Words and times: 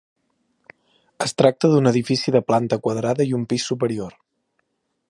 Es 1.25 1.35
tracta 1.41 1.71
d’un 1.75 1.91
edifici 1.91 2.35
de 2.37 2.43
planta 2.49 2.81
quadrada 2.87 3.31
i 3.33 3.39
un 3.43 3.47
pis 3.55 3.71
superior. 3.75 4.19